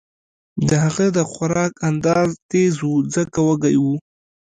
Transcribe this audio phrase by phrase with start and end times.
[0.67, 3.85] د هغه د خوراک انداز تېز و ځکه وږی و